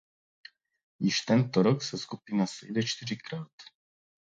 Již 0.99 1.21
tento 1.25 1.63
rok 1.63 1.83
se 1.83 1.97
skupina 1.97 2.45
sejde 2.47 2.83
čtyřikrát. 2.83 3.51